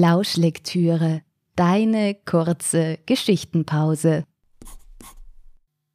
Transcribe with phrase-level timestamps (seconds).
[0.00, 1.22] Lauschlektüre,
[1.56, 4.22] deine kurze Geschichtenpause.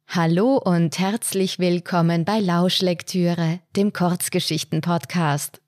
[0.08, 5.62] Hallo und herzlich willkommen bei Lauschlektüre, dem Kurzgeschichten-Podcast.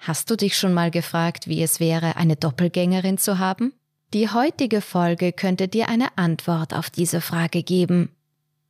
[0.00, 3.72] Hast du dich schon mal gefragt, wie es wäre, eine Doppelgängerin zu haben?
[4.12, 8.10] Die heutige Folge könnte dir eine Antwort auf diese Frage geben.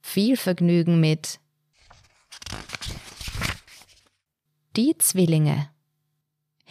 [0.00, 1.40] Viel Vergnügen mit
[4.76, 5.70] Die Zwillinge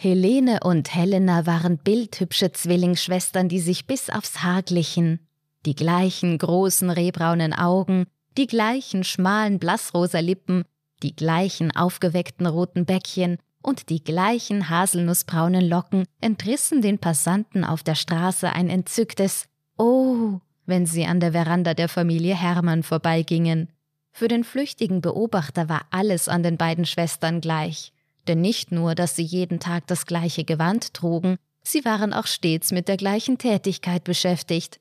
[0.00, 5.26] Helene und Helena waren bildhübsche Zwillingsschwestern, die sich bis aufs Haar glichen.
[5.66, 10.62] Die gleichen großen rehbraunen Augen, die gleichen schmalen blassrosa Lippen,
[11.02, 17.96] die gleichen aufgeweckten roten Bäckchen und die gleichen haselnussbraunen Locken entrissen den Passanten auf der
[17.96, 23.68] Straße ein entzücktes Oh, wenn sie an der Veranda der Familie Hermann vorbeigingen.
[24.12, 27.92] Für den flüchtigen Beobachter war alles an den beiden Schwestern gleich.
[28.28, 32.70] Denn nicht nur, dass sie jeden Tag das gleiche Gewand trugen, sie waren auch stets
[32.70, 34.78] mit der gleichen Tätigkeit beschäftigt.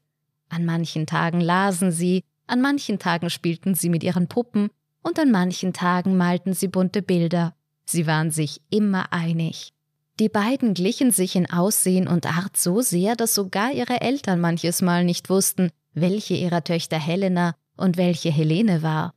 [0.49, 4.69] An manchen Tagen lasen sie, an manchen Tagen spielten sie mit ihren Puppen
[5.01, 7.55] und an manchen Tagen malten sie bunte Bilder.
[7.85, 9.73] Sie waren sich immer einig.
[10.19, 14.81] Die beiden glichen sich in Aussehen und Art so sehr, dass sogar ihre Eltern manches
[14.81, 19.13] Mal nicht wussten, welche ihrer Töchter Helena und welche Helene war.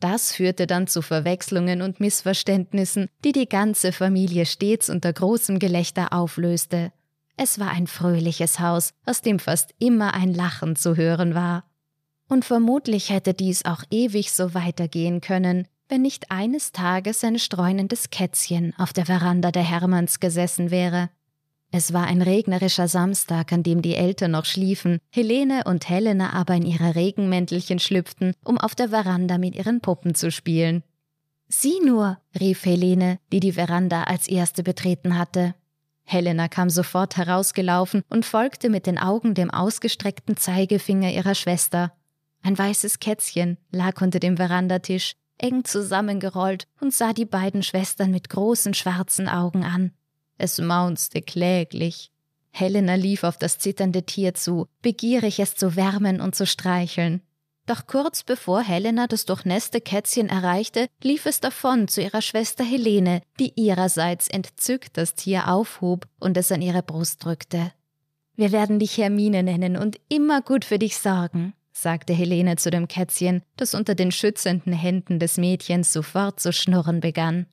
[0.00, 6.12] Das führte dann zu Verwechslungen und Missverständnissen, die die ganze Familie stets unter großem Gelächter
[6.14, 6.92] auflöste.
[7.36, 11.64] Es war ein fröhliches Haus, aus dem fast immer ein Lachen zu hören war.
[12.28, 18.10] Und vermutlich hätte dies auch ewig so weitergehen können, wenn nicht eines Tages ein streunendes
[18.10, 21.10] Kätzchen auf der Veranda der Hermanns gesessen wäre.
[21.72, 26.54] Es war ein regnerischer Samstag, an dem die Eltern noch schliefen, Helene und Helena aber
[26.54, 30.82] in ihre Regenmäntelchen schlüpften, um auf der Veranda mit ihren Puppen zu spielen.
[31.46, 35.54] Sieh nur, rief Helene, die die Veranda als erste betreten hatte.
[36.04, 41.92] Helena kam sofort herausgelaufen und folgte mit den Augen dem ausgestreckten Zeigefinger ihrer Schwester.
[42.42, 48.28] Ein weißes Kätzchen lag unter dem Verandatisch, eng zusammengerollt und sah die beiden Schwestern mit
[48.28, 49.92] großen schwarzen Augen an.
[50.40, 52.10] Es maunzte kläglich.
[52.50, 57.20] Helena lief auf das zitternde Tier zu, begierig es zu wärmen und zu streicheln.
[57.66, 63.20] Doch kurz bevor Helena das durchnässte Kätzchen erreichte, lief es davon zu ihrer Schwester Helene,
[63.38, 67.72] die ihrerseits entzückt das Tier aufhob und es an ihre Brust drückte.
[68.34, 72.88] Wir werden dich Hermine nennen und immer gut für dich sorgen, sagte Helene zu dem
[72.88, 77.44] Kätzchen, das unter den schützenden Händen des Mädchens sofort zu schnurren begann.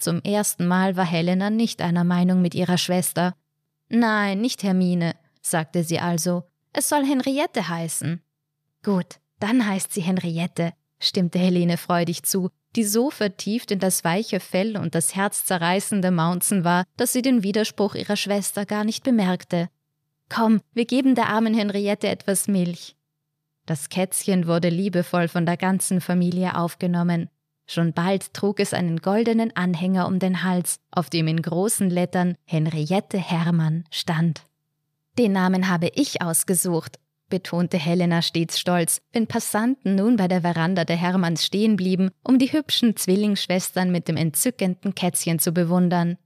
[0.00, 3.34] Zum ersten Mal war Helena nicht einer Meinung mit ihrer Schwester.
[3.88, 6.44] Nein, nicht Hermine, sagte sie also.
[6.72, 8.22] Es soll Henriette heißen.
[8.82, 14.40] Gut, dann heißt sie Henriette, stimmte Helene freudig zu, die so vertieft in das weiche
[14.40, 19.68] Fell und das herzzerreißende Maunzen war, dass sie den Widerspruch ihrer Schwester gar nicht bemerkte.
[20.28, 22.96] Komm, wir geben der armen Henriette etwas Milch.
[23.66, 27.28] Das Kätzchen wurde liebevoll von der ganzen Familie aufgenommen.
[27.72, 32.34] Schon bald trug es einen goldenen Anhänger um den Hals, auf dem in großen Lettern
[32.44, 34.42] Henriette Hermann stand.
[35.20, 36.98] Den Namen habe ich ausgesucht,
[37.28, 42.40] betonte Helena stets stolz, wenn Passanten nun bei der Veranda der Hermanns stehen blieben, um
[42.40, 46.18] die hübschen Zwillingsschwestern mit dem entzückenden Kätzchen zu bewundern.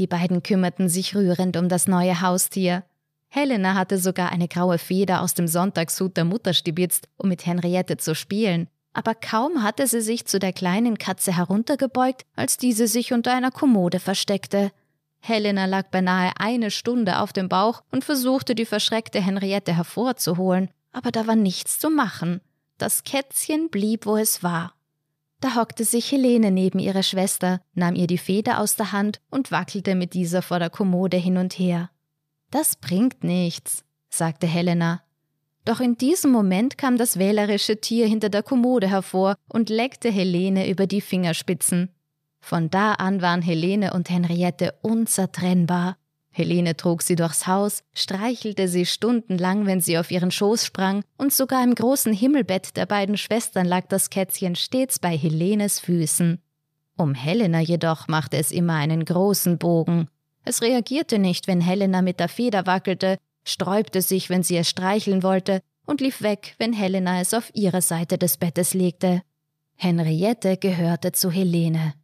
[0.00, 2.82] Die beiden kümmerten sich rührend um das neue Haustier.
[3.28, 7.98] Helena hatte sogar eine graue Feder aus dem Sonntagshut der Mutter stibitzt, um mit Henriette
[7.98, 8.66] zu spielen,
[8.98, 13.52] aber kaum hatte sie sich zu der kleinen Katze heruntergebeugt, als diese sich unter einer
[13.52, 14.72] Kommode versteckte.
[15.20, 21.12] Helena lag beinahe eine Stunde auf dem Bauch und versuchte, die verschreckte Henriette hervorzuholen, aber
[21.12, 22.40] da war nichts zu machen.
[22.76, 24.74] Das Kätzchen blieb, wo es war.
[25.38, 29.52] Da hockte sich Helene neben ihre Schwester, nahm ihr die Feder aus der Hand und
[29.52, 31.90] wackelte mit dieser vor der Kommode hin und her.
[32.50, 35.02] Das bringt nichts, sagte Helena.
[35.68, 40.66] Doch in diesem Moment kam das wählerische Tier hinter der Kommode hervor und leckte Helene
[40.66, 41.90] über die Fingerspitzen.
[42.40, 45.98] Von da an waren Helene und Henriette unzertrennbar.
[46.30, 51.34] Helene trug sie durchs Haus, streichelte sie stundenlang, wenn sie auf ihren Schoß sprang, und
[51.34, 56.40] sogar im großen Himmelbett der beiden Schwestern lag das Kätzchen stets bei Helenes Füßen.
[56.96, 60.08] Um Helena jedoch machte es immer einen großen Bogen.
[60.46, 63.18] Es reagierte nicht, wenn Helena mit der Feder wackelte,
[63.50, 67.80] sträubte sich, wenn sie es streicheln wollte, und lief weg, wenn Helena es auf ihre
[67.80, 69.22] Seite des Bettes legte.
[69.76, 71.94] Henriette gehörte zu Helene.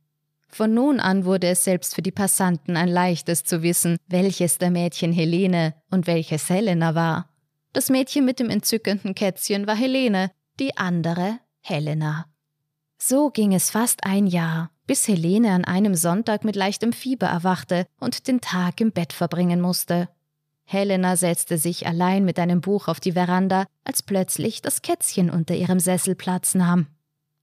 [0.48, 4.70] Von nun an wurde es selbst für die Passanten ein leichtes zu wissen, welches der
[4.70, 7.28] Mädchen Helene und welches Helena war.
[7.72, 10.30] Das Mädchen mit dem entzückenden Kätzchen war Helene,
[10.60, 12.26] die andere Helena.
[12.98, 17.86] So ging es fast ein Jahr, bis Helene an einem Sonntag mit leichtem Fieber erwachte
[17.98, 20.08] und den Tag im Bett verbringen musste.
[20.64, 25.54] Helena setzte sich allein mit einem Buch auf die Veranda, als plötzlich das Kätzchen unter
[25.54, 26.86] ihrem Sessel Platz nahm.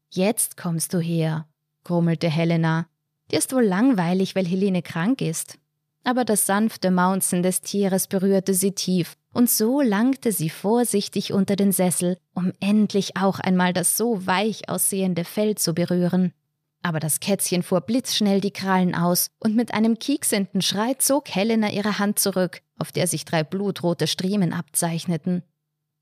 [0.10, 1.48] Jetzt kommst du her,
[1.84, 2.88] grummelte Helena.
[3.32, 5.58] Dir ist wohl langweilig, weil Helene krank ist.
[6.04, 11.56] Aber das sanfte Maunzen des Tieres berührte sie tief, und so langte sie vorsichtig unter
[11.56, 16.34] den Sessel, um endlich auch einmal das so weich aussehende Fell zu berühren.
[16.82, 21.72] Aber das Kätzchen fuhr blitzschnell die Krallen aus, und mit einem kieksenden Schrei zog Helena
[21.72, 25.44] ihre Hand zurück, auf der sich drei blutrote Striemen abzeichneten.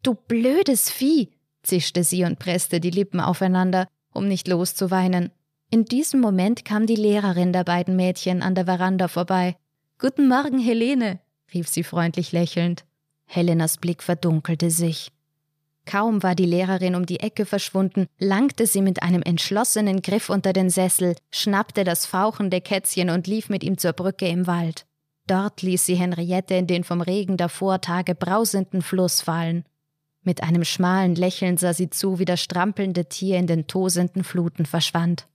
[0.04, 1.30] Du blödes Vieh!
[1.64, 5.32] zischte sie und presste die Lippen aufeinander, um nicht loszuweinen.
[5.70, 9.58] In diesem Moment kam die Lehrerin der beiden Mädchen an der Veranda vorbei.
[10.00, 11.20] Guten Morgen, Helene,
[11.54, 12.86] rief sie freundlich lächelnd.
[13.26, 15.12] Helenas Blick verdunkelte sich.
[15.90, 20.54] Kaum war die Lehrerin um die Ecke verschwunden, langte sie mit einem entschlossenen Griff unter
[20.54, 24.86] den Sessel, schnappte das fauchende Kätzchen und lief mit ihm zur Brücke im Wald.
[25.26, 29.66] Dort ließ sie Henriette in den vom Regen der Vortage brausenden Fluss fallen.
[30.22, 34.68] Mit einem schmalen Lächeln sah sie zu, wie das strampelnde Tier in den tosenden Fluten
[34.68, 35.26] verschwand.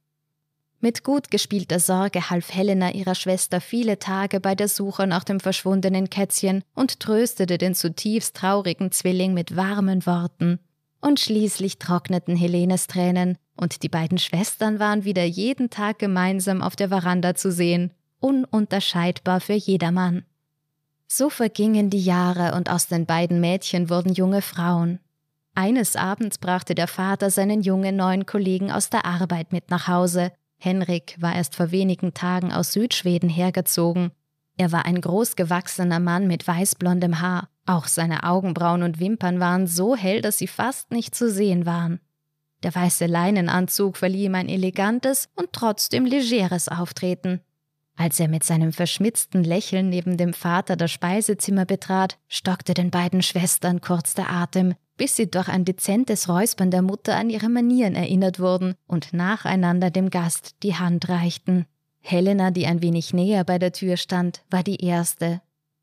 [0.84, 5.40] Mit gut gespielter Sorge half Helena ihrer Schwester viele Tage bei der Suche nach dem
[5.40, 10.58] verschwundenen Kätzchen und tröstete den zutiefst traurigen Zwilling mit warmen Worten.
[11.00, 16.76] Und schließlich trockneten Helenes Tränen, und die beiden Schwestern waren wieder jeden Tag gemeinsam auf
[16.76, 17.90] der Veranda zu sehen,
[18.20, 20.26] ununterscheidbar für jedermann.
[21.08, 25.00] So vergingen die Jahre und aus den beiden Mädchen wurden junge Frauen.
[25.54, 30.30] Eines Abends brachte der Vater seinen jungen neuen Kollegen aus der Arbeit mit nach Hause
[30.64, 34.12] Henrik war erst vor wenigen Tagen aus Südschweden hergezogen.
[34.56, 37.48] Er war ein großgewachsener Mann mit weißblondem Haar.
[37.66, 42.00] Auch seine Augenbrauen und Wimpern waren so hell, dass sie fast nicht zu sehen waren.
[42.62, 47.40] Der weiße Leinenanzug verlieh ihm ein elegantes und trotzdem legeres Auftreten.
[47.96, 53.22] Als er mit seinem verschmitzten Lächeln neben dem Vater das Speisezimmer betrat, stockte den beiden
[53.22, 57.94] Schwestern kurz der Atem, bis sie durch ein dezentes Räuspern der Mutter an ihre Manieren
[57.94, 61.66] erinnert wurden und nacheinander dem Gast die Hand reichten.
[62.00, 65.40] Helena, die ein wenig näher bei der Tür stand, war die erste.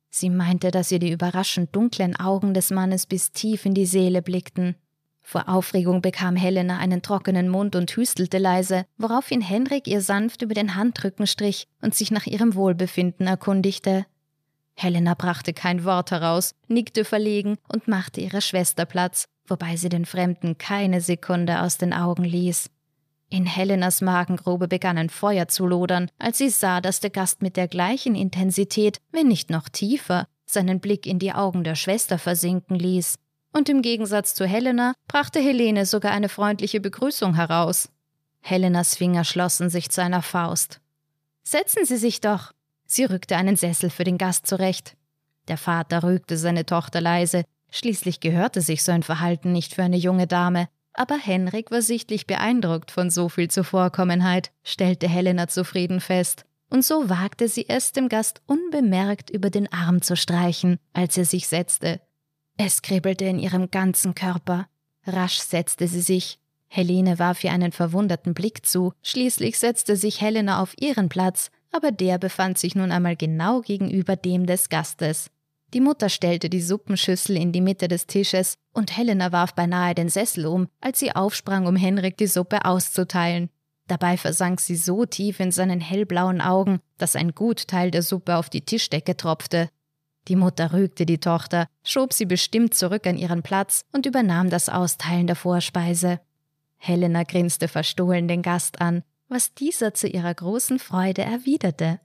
[0.09, 4.21] Sie meinte, dass ihr die überraschend dunklen Augen des Mannes bis tief in die Seele
[4.21, 4.75] blickten.
[5.21, 10.53] Vor Aufregung bekam Helena einen trockenen Mund und hüstelte leise, woraufhin Henrik ihr sanft über
[10.53, 14.05] den Handrücken strich und sich nach ihrem Wohlbefinden erkundigte.
[14.75, 20.05] Helena brachte kein Wort heraus, nickte verlegen und machte ihrer Schwester Platz, wobei sie den
[20.05, 22.69] Fremden keine Sekunde aus den Augen ließ.
[23.29, 27.55] In Helenas Magengrube begann ein Feuer zu lodern, als sie sah, dass der Gast mit
[27.55, 32.75] der gleichen Intensität, wenn nicht noch tiefer, seinen Blick in die Augen der Schwester versinken
[32.75, 33.15] ließ.
[33.53, 37.89] Und im Gegensatz zu Helena brachte Helene sogar eine freundliche Begrüßung heraus.
[38.41, 40.81] Helenas Finger schlossen sich zu einer Faust.
[41.43, 42.51] Setzen Sie sich doch,
[42.93, 44.97] Sie rückte einen Sessel für den Gast zurecht.
[45.47, 49.95] Der Vater rügte seine Tochter leise, schließlich gehörte sich so ein Verhalten nicht für eine
[49.95, 56.43] junge Dame, aber Henrik war sichtlich beeindruckt von so viel Zuvorkommenheit, stellte Helena zufrieden fest,
[56.69, 61.23] und so wagte sie es, dem Gast unbemerkt über den Arm zu streichen, als er
[61.23, 62.01] sich setzte.
[62.57, 64.67] Es kribbelte in ihrem ganzen Körper.
[65.07, 66.39] Rasch setzte sie sich.
[66.67, 71.91] Helene warf ihr einen verwunderten Blick zu, schließlich setzte sich Helena auf ihren Platz, aber
[71.91, 75.29] der befand sich nun einmal genau gegenüber dem des Gastes.
[75.73, 80.09] Die Mutter stellte die Suppenschüssel in die Mitte des Tisches, und Helena warf beinahe den
[80.09, 83.49] Sessel um, als sie aufsprang, um Henrik die Suppe auszuteilen.
[83.87, 88.49] Dabei versank sie so tief in seinen hellblauen Augen, dass ein Gutteil der Suppe auf
[88.49, 89.69] die Tischdecke tropfte.
[90.27, 94.69] Die Mutter rügte die Tochter, schob sie bestimmt zurück an ihren Platz und übernahm das
[94.69, 96.19] Austeilen der Vorspeise.
[96.77, 102.01] Helena grinste verstohlen den Gast an, was dieser zu ihrer großen Freude erwiderte.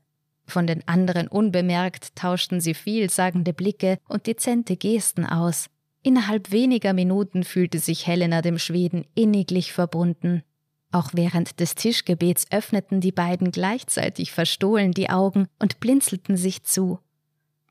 [0.47, 5.67] Von den anderen unbemerkt tauschten sie vielsagende Blicke und dezente Gesten aus.
[6.03, 10.45] Innerhalb weniger Minuten fühlte sich Helena dem Schweden inniglich verbunden.
[10.93, 17.01] Auch während des Tischgebets öffneten die beiden gleichzeitig verstohlen die Augen und blinzelten sich zu.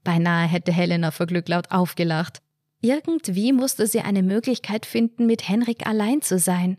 [0.04, 2.42] Beinahe hätte Helena vor Glück laut aufgelacht.
[2.82, 6.78] Irgendwie musste sie eine Möglichkeit finden, mit Henrik allein zu sein.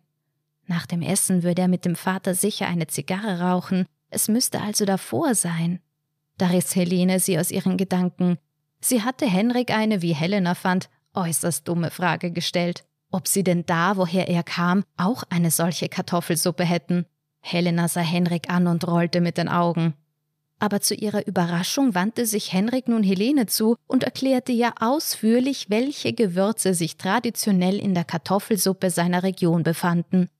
[0.67, 4.85] Nach dem Essen würde er mit dem Vater sicher eine Zigarre rauchen, es müsste also
[4.85, 5.81] davor sein.
[6.39, 8.39] Da riss Helene sie aus ihren Gedanken.
[8.81, 13.97] Sie hatte Henrik eine, wie Helena fand, äußerst dumme Frage gestellt, ob sie denn da,
[13.97, 17.07] woher er kam, auch eine solche Kartoffelsuppe hätten.
[17.41, 19.95] Helena sah Henrik an und rollte mit den Augen.
[20.59, 26.15] aber zu ihrer Überraschung wandte sich Henrik nun Helene zu und erklärte ihr ausführlich, welche
[26.15, 30.31] Gewürze sich traditionell in der Kartoffelsuppe seiner Region befanden.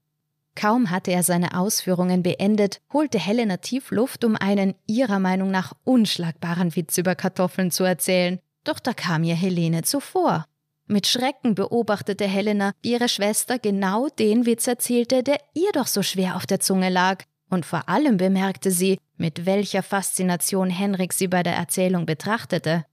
[0.57, 5.75] Kaum hatte er seine Ausführungen beendet, holte Helena tief Luft, um einen ihrer Meinung nach
[5.85, 10.47] unschlagbaren Witz über Kartoffeln zu erzählen, doch da kam ihr Helene zuvor.
[10.87, 16.03] Mit Schrecken beobachtete Helena, wie ihre Schwester genau den Witz erzählte, der ihr doch so
[16.03, 21.29] schwer auf der Zunge lag, und vor allem bemerkte sie, mit welcher Faszination Henrik sie
[21.29, 22.85] bei der Erzählung betrachtete.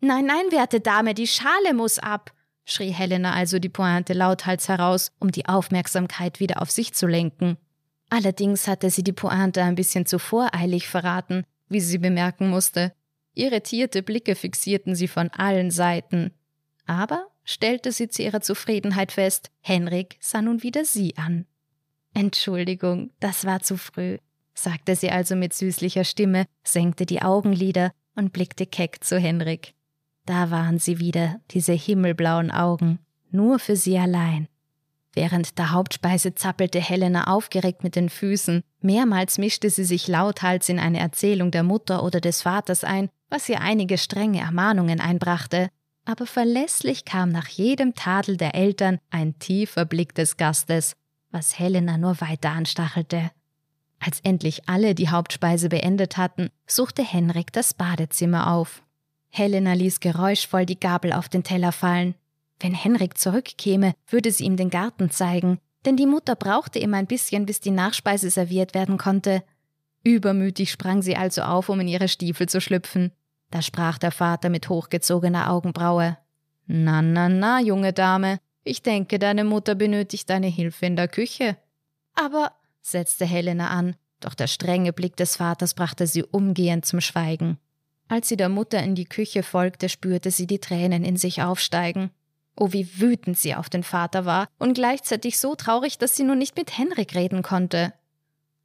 [0.00, 2.32] Nein, nein, werte Dame, die Schale muss ab,
[2.64, 7.56] schrie Helena also die Pointe lauthals heraus, um die Aufmerksamkeit wieder auf sich zu lenken.
[8.10, 12.92] Allerdings hatte sie die Pointe ein bisschen zu voreilig verraten, wie sie bemerken musste.
[13.34, 16.32] Irritierte Blicke fixierten sie von allen Seiten.
[16.86, 21.46] Aber, stellte sie zu ihrer Zufriedenheit fest, Henrik sah nun wieder sie an.
[22.14, 24.18] Entschuldigung, das war zu früh,
[24.54, 29.73] sagte sie also mit süßlicher Stimme, senkte die Augenlider und blickte keck zu Henrik.
[30.26, 32.98] Da waren sie wieder, diese himmelblauen Augen,
[33.30, 34.48] nur für sie allein.
[35.12, 40.80] Während der Hauptspeise zappelte Helena aufgeregt mit den Füßen, mehrmals mischte sie sich lauthals in
[40.80, 45.68] eine Erzählung der Mutter oder des Vaters ein, was ihr einige strenge Ermahnungen einbrachte,
[46.04, 50.94] aber verlässlich kam nach jedem Tadel der Eltern ein tiefer Blick des Gastes,
[51.30, 53.30] was Helena nur weiter anstachelte.
[54.00, 58.83] Als endlich alle die Hauptspeise beendet hatten, suchte Henrik das Badezimmer auf.
[59.36, 62.14] Helena ließ geräuschvoll die Gabel auf den Teller fallen.
[62.60, 67.08] Wenn Henrik zurückkäme, würde sie ihm den Garten zeigen, denn die Mutter brauchte immer ein
[67.08, 69.42] bisschen, bis die Nachspeise serviert werden konnte.
[70.04, 73.10] Übermütig sprang sie also auf, um in ihre Stiefel zu schlüpfen.
[73.50, 76.16] Da sprach der Vater mit hochgezogener Augenbraue.
[76.66, 81.56] Na, na, na, junge Dame, ich denke, deine Mutter benötigt deine Hilfe in der Küche.
[82.14, 87.58] Aber, setzte Helena an, doch der strenge Blick des Vaters brachte sie umgehend zum Schweigen.
[88.08, 92.10] Als sie der Mutter in die Küche folgte, spürte sie die Tränen in sich aufsteigen.
[92.56, 96.38] Oh, wie wütend sie auf den Vater war und gleichzeitig so traurig, dass sie nun
[96.38, 97.92] nicht mit Henrik reden konnte.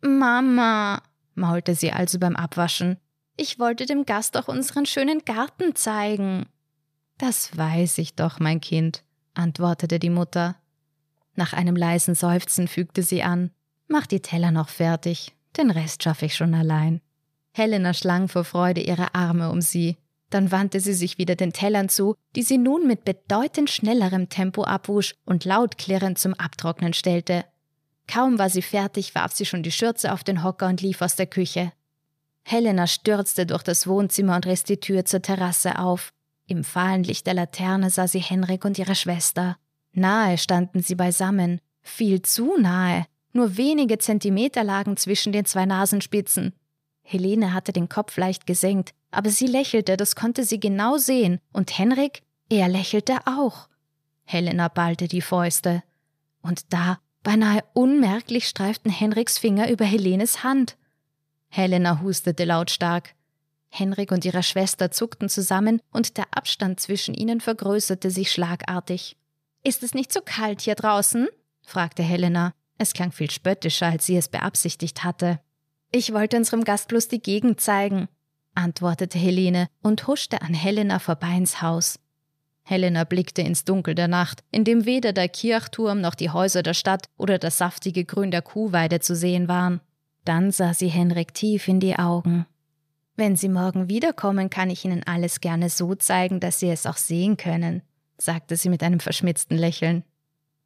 [0.02, 1.02] Mama,
[1.34, 2.98] maulte sie also beim Abwaschen,
[3.36, 6.46] ich wollte dem Gast auch unseren schönen Garten zeigen.
[7.18, 9.04] Das weiß ich doch, mein Kind,
[9.34, 10.58] antwortete die Mutter.
[11.36, 13.52] Nach einem leisen Seufzen fügte sie an
[13.88, 17.02] Mach die Teller noch fertig, den Rest schaffe ich schon allein.
[17.60, 19.98] Helena schlang vor Freude ihre Arme um sie.
[20.30, 24.64] Dann wandte sie sich wieder den Tellern zu, die sie nun mit bedeutend schnellerem Tempo
[24.64, 27.44] abwusch und laut klirrend zum Abtrocknen stellte.
[28.08, 31.18] Kaum war sie fertig, warf sie schon die Schürze auf den Hocker und lief aus
[31.18, 31.74] der Küche.
[32.44, 36.14] Helena stürzte durch das Wohnzimmer und riss die Tür zur Terrasse auf.
[36.48, 39.58] Im fahlen Licht der Laterne sah sie Henrik und ihre Schwester.
[39.92, 43.06] Nahe standen sie beisammen, viel zu nahe.
[43.34, 46.54] Nur wenige Zentimeter lagen zwischen den zwei Nasenspitzen.
[47.12, 51.76] Helene hatte den Kopf leicht gesenkt, aber sie lächelte, das konnte sie genau sehen, und
[51.76, 53.68] Henrik, er lächelte auch.
[54.26, 55.82] Helena ballte die Fäuste.
[56.44, 60.78] Und da, beinahe unmerklich, streiften Henriks Finger über Helenes Hand.
[61.48, 63.16] Helena hustete lautstark.
[63.70, 69.18] Henrik und ihre Schwester zuckten zusammen und der Abstand zwischen ihnen vergrößerte sich schlagartig.
[69.64, 71.28] Ist es nicht so kalt hier draußen?
[71.64, 72.54] fragte Helena.
[72.78, 75.40] Es klang viel spöttischer, als sie es beabsichtigt hatte.
[75.92, 78.08] Ich wollte unserem Gast bloß die Gegend zeigen,
[78.54, 82.00] antwortete Helene und huschte an Helena vorbei ins Haus.
[82.64, 86.76] Helena blickte ins Dunkel der Nacht, in dem weder der Kirchturm noch die Häuser der
[86.76, 89.82] Stadt oder das saftige Grün der Kuhweide zu sehen waren.
[90.24, 92.46] Dann sah sie Henrik tief in die Augen.
[93.16, 96.96] Wenn Sie morgen wiederkommen, kann ich Ihnen alles gerne so zeigen, dass Sie es auch
[96.96, 97.82] sehen können,
[98.18, 100.04] sagte sie mit einem verschmitzten Lächeln.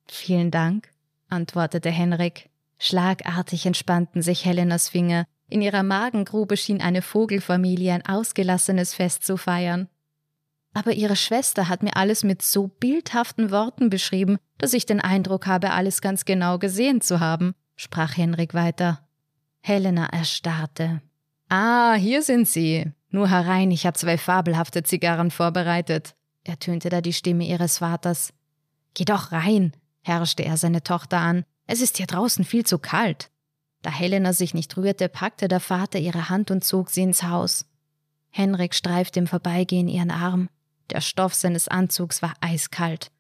[0.07, 0.89] Vielen Dank,
[1.29, 2.49] antwortete Henrik.
[2.83, 5.23] Schlagartig entspannten sich Helenas Finger.
[5.47, 9.87] In ihrer Magengrube schien eine Vogelfamilie ein ausgelassenes Fest zu feiern.
[10.73, 15.47] Aber ihre Schwester hat mir alles mit so bildhaften Worten beschrieben, dass ich den Eindruck
[15.47, 19.07] habe, alles ganz genau gesehen zu haben, sprach Henrik weiter.
[19.61, 21.01] Helena erstarrte.
[21.47, 22.91] Ah, hier sind Sie.
[23.11, 28.33] Nur herein, ich habe zwei fabelhafte Zigarren vorbereitet, ertönte da die Stimme ihres Vaters.
[28.93, 29.71] Geh doch rein,
[30.01, 31.45] herrschte er seine Tochter an.
[31.67, 33.29] Es ist hier draußen viel zu kalt.
[33.81, 37.65] Da Helena sich nicht rührte, packte der Vater ihre Hand und zog sie ins Haus.
[38.29, 40.49] Henrik streifte im Vorbeigehen ihren Arm.
[40.89, 43.11] Der Stoff seines Anzugs war eiskalt.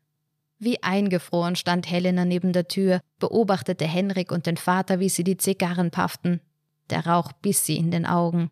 [0.59, 5.37] Wie eingefroren stand Helena neben der Tür, beobachtete Henrik und den Vater, wie sie die
[5.37, 6.39] Zigarren pafften.
[6.89, 8.49] Der Rauch biss sie in den Augen.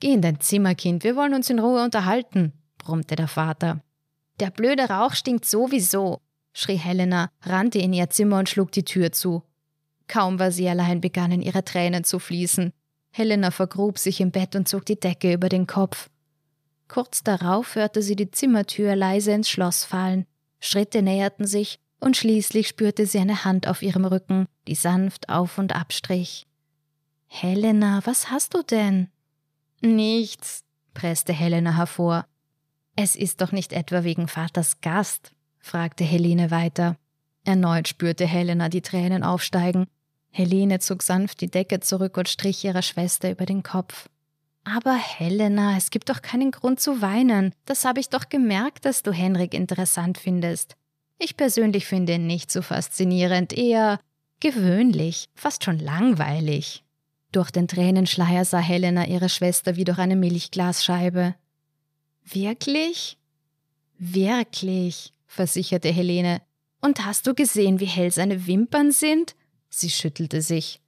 [0.00, 3.82] Geh in dein Zimmer, Kind, wir wollen uns in Ruhe unterhalten, brummte der Vater.
[4.40, 9.12] Der blöde Rauch stinkt sowieso, schrie Helena, rannte in ihr Zimmer und schlug die Tür
[9.12, 9.42] zu.
[10.08, 12.72] Kaum war sie allein, begannen ihre Tränen zu fließen.
[13.12, 16.10] Helena vergrub sich im Bett und zog die Decke über den Kopf.
[16.88, 20.26] Kurz darauf hörte sie die Zimmertür leise ins Schloss fallen.
[20.58, 25.58] Schritte näherten sich, und schließlich spürte sie eine Hand auf ihrem Rücken, die sanft auf
[25.58, 26.46] und abstrich.
[27.26, 29.08] Helena, was hast du denn?
[29.80, 30.64] Nichts,
[30.94, 32.26] presste Helena hervor.
[32.96, 36.96] Es ist doch nicht etwa wegen Vaters Gast, fragte Helene weiter.
[37.44, 39.86] Erneut spürte Helena die Tränen aufsteigen.
[40.30, 44.08] Helene zog sanft die Decke zurück und strich ihrer Schwester über den Kopf.
[44.64, 47.54] Aber Helena, es gibt doch keinen Grund zu weinen.
[47.64, 50.76] Das habe ich doch gemerkt, dass du Henrik interessant findest.
[51.18, 54.00] Ich persönlich finde ihn nicht so faszinierend, eher
[54.38, 56.84] gewöhnlich, fast schon langweilig.
[57.32, 61.34] Durch den Tränenschleier sah Helena ihre Schwester wie durch eine Milchglasscheibe.
[62.24, 63.18] Wirklich?
[63.98, 66.42] Wirklich, versicherte Helene.
[66.80, 69.36] Und hast du gesehen, wie hell seine Wimpern sind?
[69.68, 70.80] Sie schüttelte sich.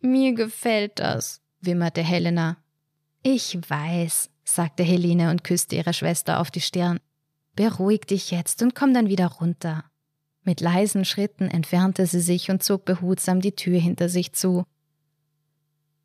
[0.00, 2.56] Mir gefällt das, wimmerte Helena.
[3.22, 6.98] Ich weiß, sagte Helene und küsste ihre Schwester auf die Stirn.
[7.56, 9.84] Beruhig dich jetzt und komm dann wieder runter.
[10.42, 14.64] Mit leisen Schritten entfernte sie sich und zog behutsam die Tür hinter sich zu.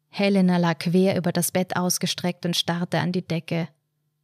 [0.09, 3.67] Helena lag quer über das Bett ausgestreckt und starrte an die Decke.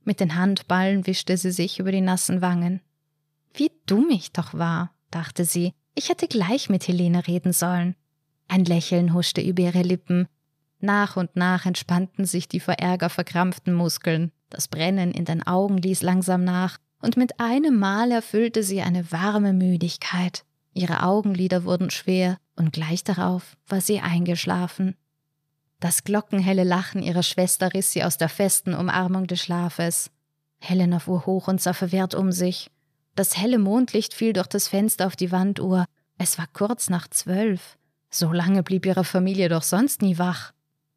[0.04, 2.82] Mit den Handballen wischte sie sich über die nassen Wangen.
[3.56, 5.74] Wie dumm ich doch war, dachte sie.
[5.94, 7.96] Ich hätte gleich mit Helene reden sollen.
[8.48, 10.28] Ein Lächeln huschte über ihre Lippen,
[10.86, 15.78] nach und nach entspannten sich die vor Ärger verkrampften Muskeln, das Brennen in den Augen
[15.78, 20.44] ließ langsam nach, und mit einem Mal erfüllte sie eine warme Müdigkeit.
[20.74, 24.96] Ihre Augenlider wurden schwer, und gleich darauf war sie eingeschlafen.
[25.80, 30.12] Das glockenhelle Lachen ihrer Schwester riss sie aus der festen Umarmung des Schlafes.
[30.60, 32.72] Helena fuhr hoch und sah verwehrt um sich.
[33.16, 35.86] Das helle Mondlicht fiel durch das Fenster auf die Wanduhr.
[36.18, 37.78] Es war kurz nach zwölf.
[38.10, 40.54] So lange blieb ihre Familie doch sonst nie wach.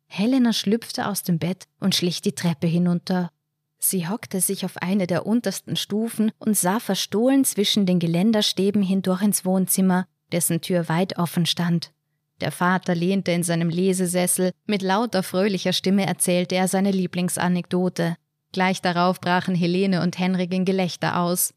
[0.06, 3.30] Helena schlüpfte aus dem Bett und schlich die Treppe hinunter.
[3.78, 9.22] Sie hockte sich auf eine der untersten Stufen und sah verstohlen zwischen den Geländerstäben hindurch
[9.22, 11.92] ins Wohnzimmer, dessen Tür weit offen stand.
[12.40, 18.16] Der Vater lehnte in seinem Lesesessel, mit lauter fröhlicher Stimme erzählte er seine Lieblingsanekdote.
[18.52, 21.52] Gleich darauf brachen Helene und Henrik in Gelächter aus.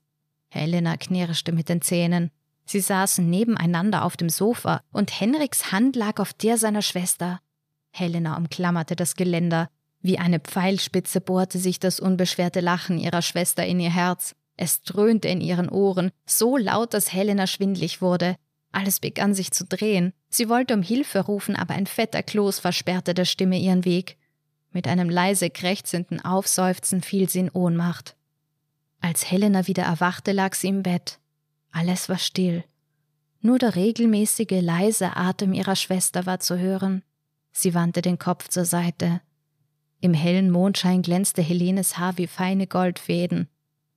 [0.53, 2.29] Helena knirschte mit den Zähnen.
[2.65, 7.39] Sie saßen nebeneinander auf dem Sofa, und Henriks Hand lag auf der seiner Schwester.
[7.91, 9.69] Helena umklammerte das Geländer.
[10.01, 14.35] Wie eine Pfeilspitze bohrte sich das unbeschwerte Lachen ihrer Schwester in ihr Herz.
[14.57, 18.35] Es dröhnte in ihren Ohren, so laut, dass Helena schwindlig wurde.
[18.73, 20.11] Alles begann sich zu drehen.
[20.29, 24.17] Sie wollte um Hilfe rufen, aber ein fetter Kloß versperrte der Stimme ihren Weg.
[24.71, 28.15] Mit einem leise krächzenden Aufseufzen fiel sie in Ohnmacht.
[29.01, 31.19] Als Helena wieder erwachte, lag sie im Bett.
[31.71, 32.63] Alles war still.
[33.41, 37.03] Nur der regelmäßige, leise Atem ihrer Schwester war zu hören.
[37.51, 39.21] Sie wandte den Kopf zur Seite.
[39.99, 43.49] Im hellen Mondschein glänzte Helenes Haar wie feine Goldfäden.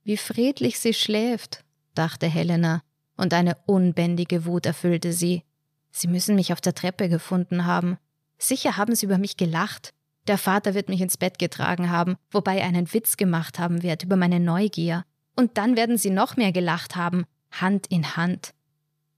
[0.03, 1.65] Wie friedlich sie schläft,
[1.95, 2.83] dachte Helena,
[3.17, 5.45] und eine unbändige Wut erfüllte sie.
[5.91, 7.99] Sie müssen mich auf der Treppe gefunden haben.
[8.39, 9.95] Sicher haben sie über mich gelacht.
[10.27, 14.03] Der Vater wird mich ins Bett getragen haben, wobei er einen Witz gemacht haben wird
[14.03, 15.05] über meine Neugier.
[15.37, 18.55] Und dann werden sie noch mehr gelacht haben, Hand in Hand.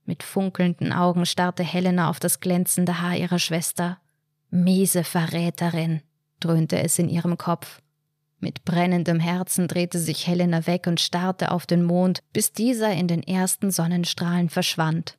[0.05, 3.99] Mit funkelnden Augen starrte Helena auf das glänzende Haar ihrer Schwester.
[4.51, 6.01] Miese Verräterin,
[6.41, 7.81] dröhnte es in ihrem Kopf.
[8.39, 13.09] Mit brennendem Herzen drehte sich Helena weg und starrte auf den Mond, bis dieser in
[13.09, 15.19] den ersten Sonnenstrahlen verschwand.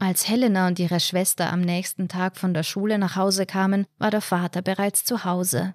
[0.00, 4.12] Als Helena und ihre Schwester am nächsten Tag von der Schule nach Hause kamen, war
[4.12, 5.74] der Vater bereits zu Hause.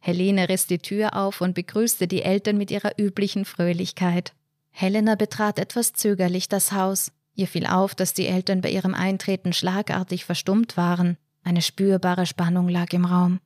[0.00, 4.34] Helene riss die Tür auf und begrüßte die Eltern mit ihrer üblichen Fröhlichkeit.
[4.70, 7.12] Helena betrat etwas zögerlich das Haus.
[7.34, 11.16] Ihr fiel auf, dass die Eltern bei ihrem Eintreten schlagartig verstummt waren.
[11.44, 13.40] Eine spürbare Spannung lag im Raum.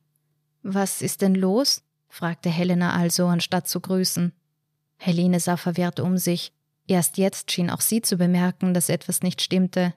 [0.63, 1.83] Was ist denn los?
[2.09, 4.33] fragte Helena also, anstatt zu grüßen.
[4.97, 6.53] Helene sah verwirrt um sich.
[6.91, 9.93] Erst jetzt schien auch sie zu bemerken, dass etwas nicht stimmte.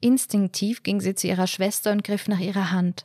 [0.00, 3.04] Instinktiv ging sie zu ihrer Schwester und griff nach ihrer Hand.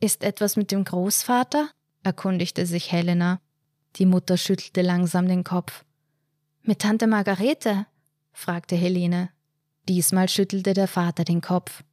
[0.00, 1.70] Ist etwas mit dem Großvater?
[2.02, 3.40] erkundigte sich Helena.
[3.94, 5.84] Die Mutter schüttelte langsam den Kopf.
[6.62, 7.86] Mit Tante Margarete?
[8.32, 9.30] fragte Helene.
[9.88, 11.84] Diesmal schüttelte der Vater den Kopf.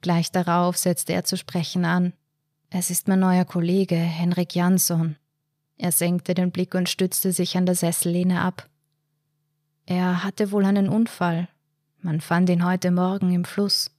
[0.00, 2.14] Gleich darauf setzte er zu sprechen an.
[2.70, 5.16] Es ist mein neuer Kollege, Henrik Jansson.
[5.76, 8.70] Er senkte den Blick und stützte sich an der Sessellehne ab.
[9.86, 11.48] Er hatte wohl einen Unfall.
[12.00, 13.90] Man fand ihn heute Morgen im Fluss.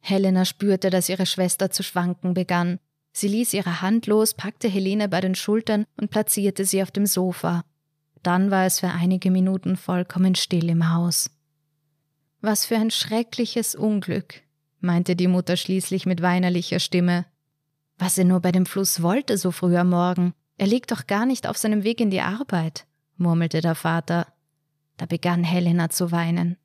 [0.00, 2.78] Helena spürte, dass ihre Schwester zu schwanken begann.
[3.12, 7.06] Sie ließ ihre Hand los, packte Helene bei den Schultern und platzierte sie auf dem
[7.06, 7.64] Sofa.
[8.22, 11.30] Dann war es für einige Minuten vollkommen still im Haus.
[12.40, 14.42] Was für ein schreckliches Unglück,
[14.80, 17.26] meinte die Mutter schließlich mit weinerlicher Stimme.
[17.98, 20.34] Was er nur bei dem Fluss wollte so früh am Morgen.
[20.56, 24.26] Er liegt doch gar nicht auf seinem Weg in die Arbeit, murmelte der Vater.
[24.98, 26.58] Da begann Helena zu weinen.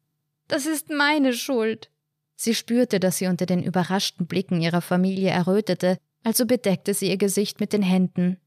[0.49, 1.89] Das ist meine Schuld.
[2.35, 7.17] Sie spürte, dass sie unter den überraschten Blicken ihrer Familie errötete, also bedeckte sie ihr
[7.17, 8.37] Gesicht mit den Händen.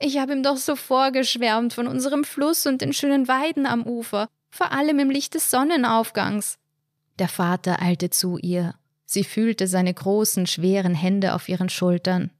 [0.00, 4.28] Ich habe ihm doch so vorgeschwärmt von unserem Fluss und den schönen Weiden am Ufer,
[4.50, 6.58] vor allem im Licht des Sonnenaufgangs.
[7.18, 8.74] Der Vater eilte zu ihr.
[9.04, 12.30] Sie fühlte seine großen, schweren Hände auf ihren Schultern.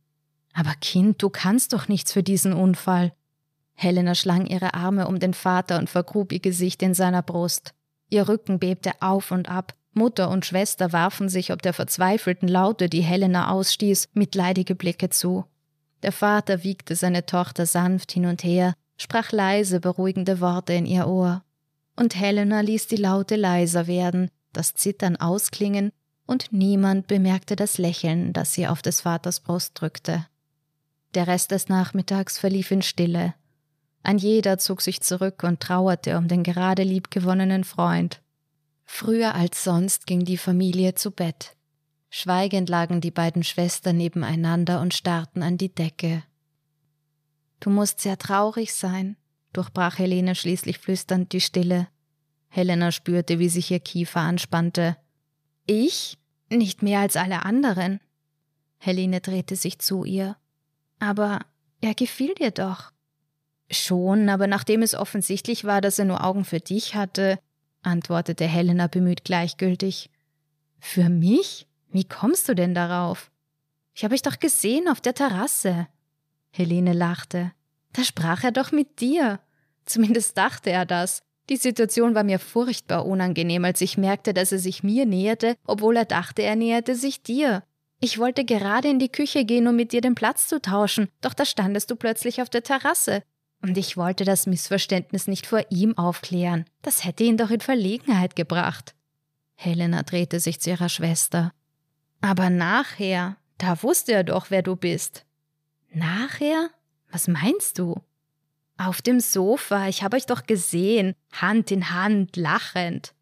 [0.53, 3.13] Aber Kind, du kannst doch nichts für diesen Unfall.
[3.75, 7.75] Helena schlang ihre Arme um den Vater und vergrub ihr Gesicht in seiner Brust.
[8.09, 9.75] Ihr Rücken bebte auf und ab.
[9.93, 15.45] Mutter und Schwester warfen sich ob der verzweifelten Laute, die Helena ausstieß, mitleidige Blicke zu.
[16.03, 21.07] Der Vater wiegte seine Tochter sanft hin und her, sprach leise beruhigende Worte in ihr
[21.07, 21.43] Ohr.
[21.97, 25.93] Und Helena ließ die Laute leiser werden, das Zittern ausklingen,
[26.27, 30.27] und niemand bemerkte das Lächeln, das sie auf des Vaters Brust drückte.
[31.15, 33.35] Der Rest des Nachmittags verlief in Stille.
[34.05, 38.21] Ein jeder zog sich zurück und trauerte um den gerade liebgewonnenen Freund.
[38.85, 41.57] Früher als sonst ging die Familie zu Bett.
[42.11, 46.23] Schweigend lagen die beiden Schwestern nebeneinander und starrten an die Decke.
[47.61, 49.17] Du musst sehr traurig sein,
[49.55, 51.89] durchbrach Helene schließlich flüsternd die Stille.
[52.49, 54.99] Helena spürte, wie sich ihr Kiefer anspannte.
[55.67, 56.19] Ich?
[56.51, 58.01] Nicht mehr als alle anderen.
[58.77, 60.37] Helene drehte sich zu ihr.
[60.99, 61.41] Aber
[61.81, 62.94] er gefiel dir doch.
[63.75, 67.39] Schon, aber nachdem es offensichtlich war, dass er nur Augen für dich hatte,
[67.83, 70.11] antwortete Helena bemüht gleichgültig.
[70.79, 71.67] Für mich?
[71.91, 73.31] Wie kommst du denn darauf?
[73.95, 75.87] Ich habe euch doch gesehen auf der Terrasse.
[76.51, 77.53] Helene lachte.
[77.93, 79.41] Da sprach er doch mit dir.
[79.85, 81.23] Zumindest dachte er das.
[81.49, 85.97] Die Situation war mir furchtbar unangenehm, als ich merkte, dass er sich mir näherte, obwohl
[85.97, 87.63] er dachte, er näherte sich dir.
[88.01, 91.35] Ich wollte gerade in die Küche gehen, um mit dir den Platz zu tauschen, doch
[91.35, 93.23] da standest du plötzlich auf der Terrasse.
[93.65, 96.67] Und ich wollte das Missverständnis nicht vor ihm aufklären.
[96.83, 98.95] Das hätte ihn doch in Verlegenheit gebracht.
[99.55, 101.51] Helena drehte sich zu ihrer Schwester.
[102.21, 105.25] Aber nachher, da wusste er doch, wer du bist.
[105.95, 106.69] Nachher?
[107.11, 108.03] Was meinst du?
[108.77, 113.15] Auf dem Sofa, ich habe euch doch gesehen, Hand in Hand, lachend.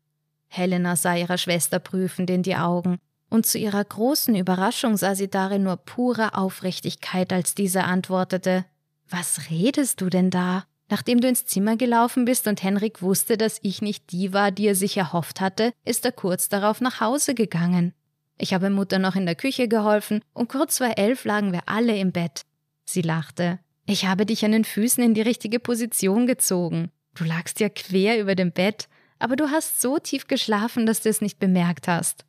[0.48, 2.98] Helena sah ihrer Schwester prüfend in die Augen,
[3.30, 8.64] und zu ihrer großen Überraschung sah sie darin nur pure Aufrichtigkeit, als diese antwortete
[9.12, 10.64] Was redest du denn da?
[10.88, 14.66] Nachdem du ins Zimmer gelaufen bist und Henrik wusste, dass ich nicht die war, die
[14.66, 17.92] er sich erhofft hatte, ist er kurz darauf nach Hause gegangen.
[18.38, 21.94] Ich habe Mutter noch in der Küche geholfen und kurz vor elf lagen wir alle
[21.98, 22.42] im Bett.
[22.86, 23.58] Sie lachte.
[23.84, 26.90] Ich habe dich an den Füßen in die richtige Position gezogen.
[27.14, 31.10] Du lagst ja quer über dem Bett, aber du hast so tief geschlafen, dass du
[31.10, 32.24] es nicht bemerkt hast.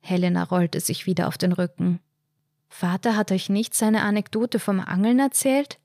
[0.00, 2.00] Helena rollte sich wieder auf den Rücken.
[2.70, 5.78] Vater hat euch nicht seine Anekdote vom Angeln erzählt?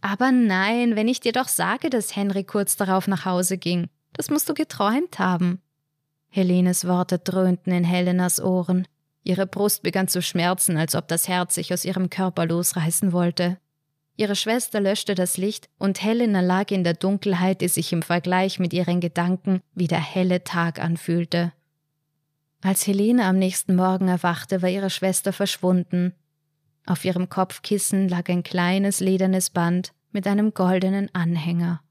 [0.00, 3.88] Aber nein, wenn ich dir doch sage, dass Henry kurz darauf nach Hause ging.
[4.12, 5.60] Das musst du geträumt haben.
[6.28, 8.86] Helenes Worte dröhnten in Helenas Ohren.
[9.24, 13.58] Ihre Brust begann zu schmerzen, als ob das Herz sich aus ihrem Körper losreißen wollte.
[14.16, 18.58] Ihre Schwester löschte das Licht, und Helena lag in der Dunkelheit, die sich im Vergleich
[18.58, 21.52] mit ihren Gedanken wie der helle Tag anfühlte.
[22.60, 26.14] Als Helene am nächsten Morgen erwachte, war ihre Schwester verschwunden.
[26.88, 31.82] Auf ihrem Kopfkissen lag ein kleines ledernes Band mit einem goldenen Anhänger.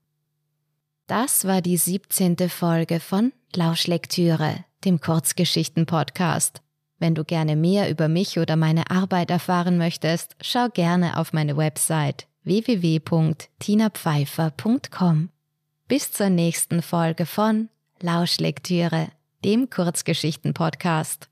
[1.06, 6.64] Das war die siebzehnte Folge von Lauschlektüre, dem Kurzgeschichten-Podcast.
[6.98, 11.58] Wenn du gerne mehr über mich oder meine Arbeit erfahren möchtest, schau gerne auf meine
[11.58, 15.30] Website www.tinapfeifer.com.
[15.88, 17.70] Bis zur nächsten Folge von
[18.02, 19.10] Lauschlektüre,
[19.46, 21.30] dem Kurzgeschichten-Podcast.